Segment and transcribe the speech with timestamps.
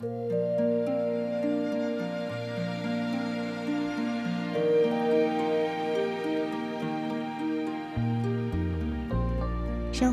[0.00, 0.08] 生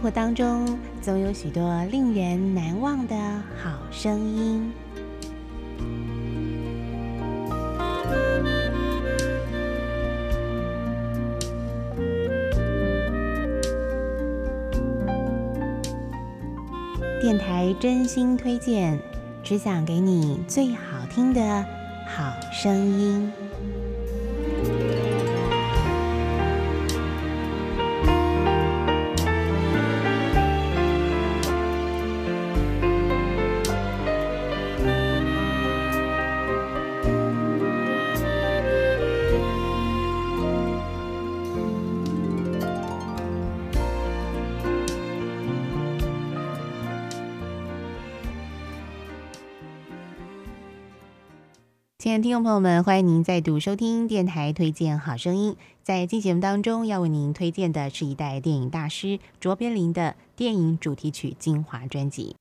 [0.00, 3.14] 活当中总有许多令人难忘的
[3.62, 4.72] 好声音。
[17.20, 18.98] 电台真心推荐，
[19.46, 21.64] 只想给你最好听的
[22.04, 23.45] 好声音。
[52.06, 55.56] 亲爱的听众朋友们，欢迎您再度收听电台推荐好声音。
[55.82, 62.36] 在今节目当中，要为您推荐的是一代电影大师卓别林的电影主题曲精华专辑。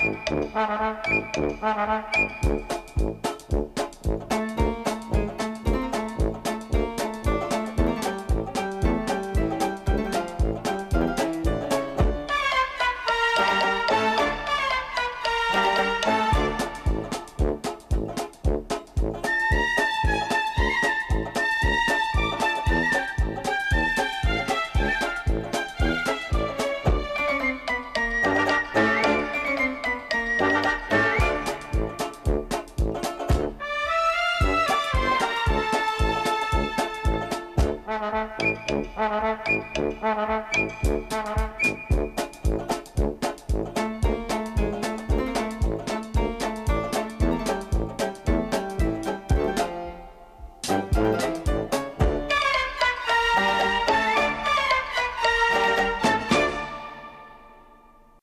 [0.00, 0.30] Thank
[3.00, 3.39] you.
[40.10, 41.29] Thank you.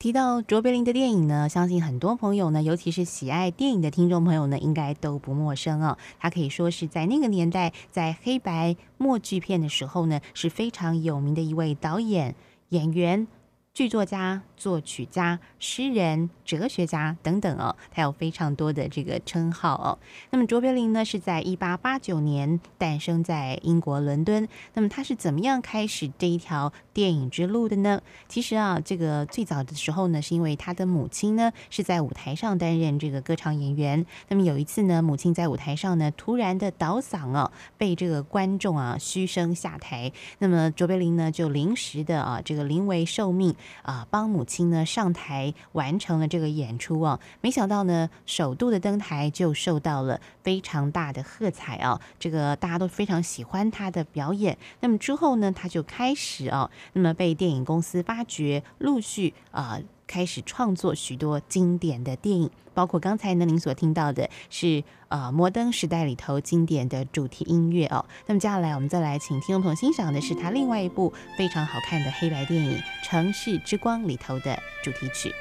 [0.08, 5.98] 提到卓别林的电影呢，相信很多朋友呢，尤其是喜爱电影的听众朋友呢，应该都不陌生哦。
[6.18, 12.36] 他可以说是在那个年代，在黑白默剧片的时候呢，是非常有名的一位导演、
[12.70, 13.28] 演员。
[13.78, 20.00] 剧作家、作曲家、诗人、哲学家等等哦，他有非常多的这个称号哦。
[20.32, 24.48] 那么卓别林呢，是在一八八九年诞生在英国伦敦。
[24.74, 28.02] 那么他是怎么样开始这一条电影之路的呢？
[28.28, 34.04] 其实啊，这个最早的时候呢，是因为他的母亲呢是在舞台上担任这个歌唱演员。
[34.30, 40.12] 那么有一次呢，母亲在舞台上呢突然的倒嗓哦，被这个观众啊嘘声下台。
[40.40, 43.56] 那么卓别林呢就临时的啊这个临危受命。
[43.82, 54.58] 啊，帮母亲呢上台完成了这个演出哦，没想到呢，首度的登台就受到了非常大的喝彩啊，这个大家都非常喜欢他的表演。
[54.80, 59.80] 那么之后呢，他就开始哦，那么被电影公司发掘，陆续啊。
[60.08, 68.06] 开始创作许多经典的电影，包括刚才呢您所听到的是呃摩登时代里头经典的主题音乐哦。
[68.26, 75.34] 那么接下来我们再来请听众朋友欣赏的是他另外一部非常好看的黑白电影《城市之光》里头的主题曲。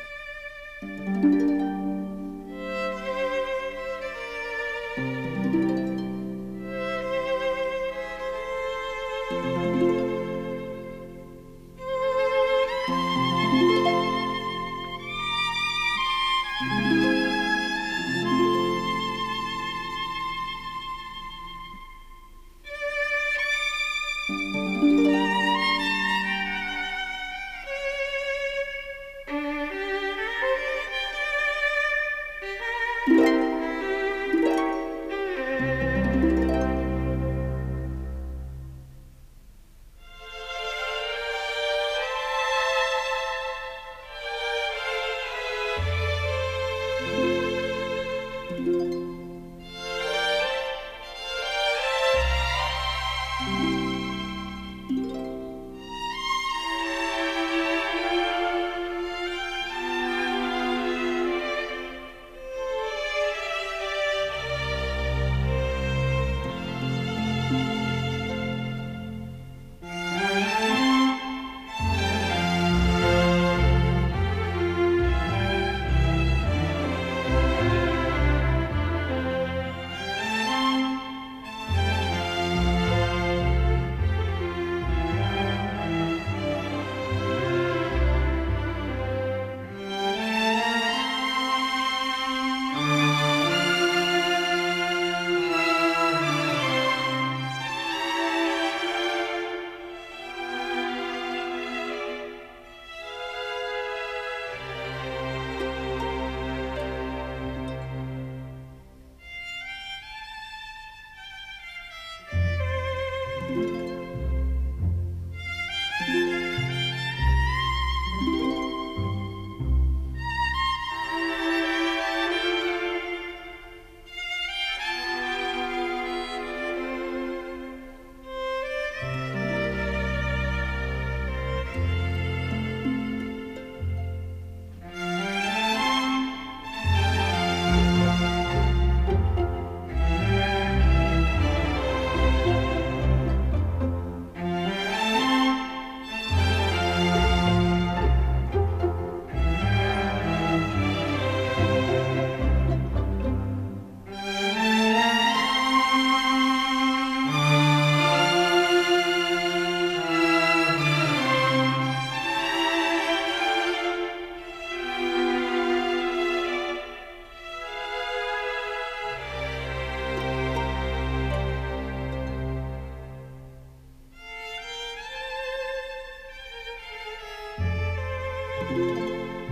[178.69, 179.46] Música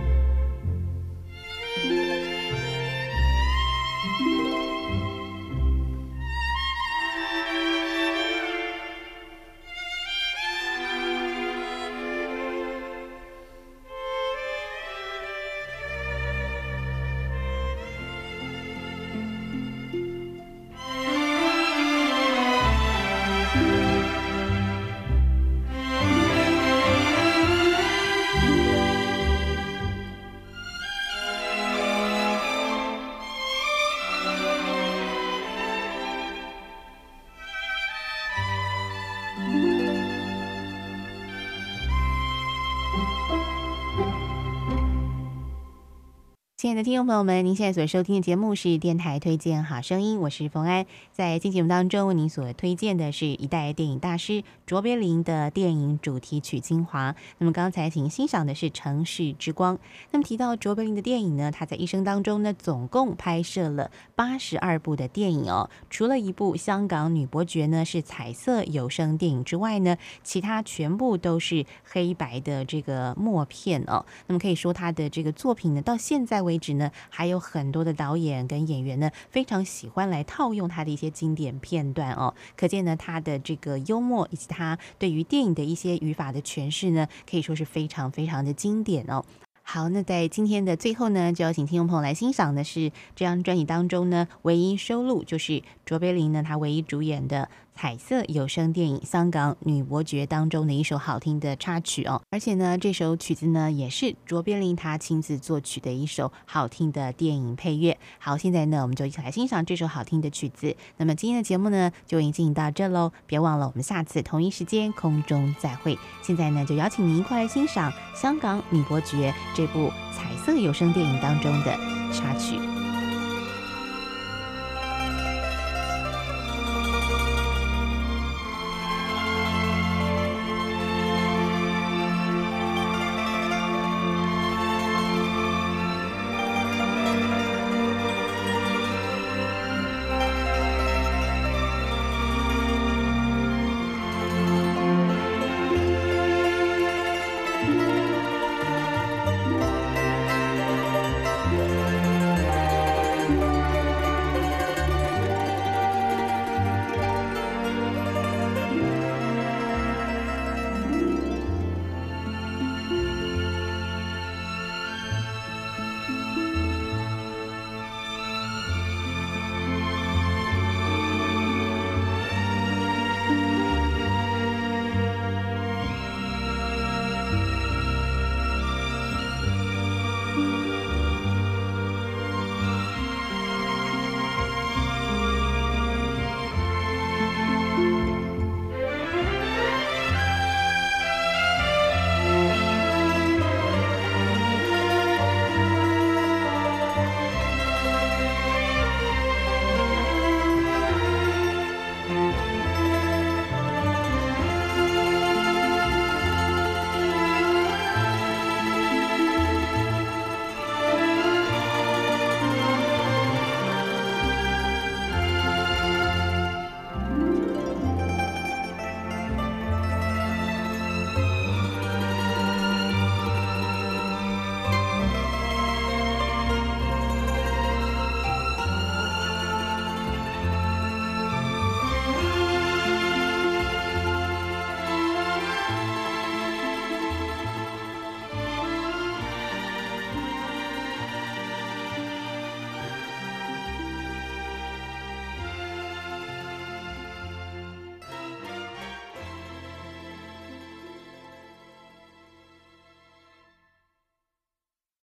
[46.57, 50.85] 亲爱的听众朋友们，您现在所收听的节目是电台推荐好声音，我是冯安。
[51.11, 57.13] 在今节目当中，为您所推荐的是一代电影大师卓别林的电影主题曲精华。
[57.39, 59.75] 那么刚才请欣赏的是《城市之光》。
[60.11, 65.69] 那么提到卓别林的电影呢，他在一生当中呢，总共拍摄了八十二部的电影哦。
[65.89, 74.05] 除了一部《香港女伯爵》呢是彩色有声电影之外呢，其他全部都是黑白的这个默片哦。
[74.27, 82.33] 那么可以说他的这个作品呢，到现在为止呢，还有很多的导演跟演员呢，非常喜欢来套用他的一些经典片段哦。
[82.55, 89.25] 可见呢，他的这个幽默以及他对于电影的一些语法的诠释呢，可以说是非常非常的经典哦。
[89.67, 97.49] 好，那在今天的最后呢，就要请听众朋友来欣赏的是这张专辑当中呢，唯一收录就是卓别林呢他唯一主演的。
[97.75, 107.97] 彩色有声电影《香港女伯爵》当中的一首好听的插曲哦，而且呢，这首曲子呢也是卓别林他亲自作曲的一首好听的电影配乐。
[108.17, 110.73] 好，现在呢，我们就一起来欣赏这首好听的曲子。
[110.95, 115.99] 那么今天的节目呢，就已经进行到这喽，别忘了我们下次同一时间空中再会。
[116.21, 121.77] 现在呢，就邀请您一块来欣赏《香港女伯爵》这部彩色有声电影当中的
[122.13, 122.74] 插曲。